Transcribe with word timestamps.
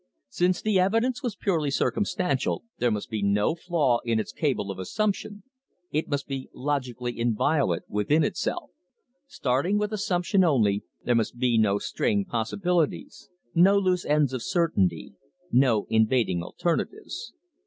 Since 0.29 0.63
the 0.63 0.79
evidence 0.79 1.21
was 1.21 1.35
purely 1.35 1.69
circumstantial, 1.69 2.63
there 2.79 2.89
must 2.89 3.11
be 3.11 3.21
no 3.21 3.53
flaw 3.53 3.99
in 4.03 4.19
its 4.19 4.31
cable 4.33 4.71
of 4.71 4.79
assumption, 4.79 5.43
it 5.91 6.07
must 6.07 6.25
be 6.27 6.49
logically 6.55 7.19
inviolate 7.19 7.83
within 7.87 8.23
itself. 8.23 8.71
Starting 9.27 9.77
with 9.77 9.93
assumption 9.93 10.43
only, 10.43 10.81
there 11.03 11.13
must 11.13 11.37
be 11.37 11.55
no 11.55 11.77
straying 11.77 12.25
possibilities, 12.25 13.29
no 13.53 13.77
loose 13.77 14.03
ends 14.03 14.33
of 14.33 14.41
certainty, 14.41 15.13
no 15.51 15.85
invading 15.91 16.41
alternatives. 16.41 17.33